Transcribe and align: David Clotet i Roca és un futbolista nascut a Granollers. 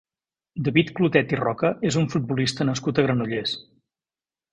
David 0.67 0.87
Clotet 0.99 1.35
i 1.35 1.37
Roca 1.41 1.71
és 1.89 1.97
un 2.01 2.07
futbolista 2.13 2.67
nascut 2.71 3.03
a 3.03 3.05
Granollers. 3.09 3.55